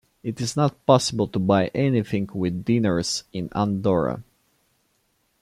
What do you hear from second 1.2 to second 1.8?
to buy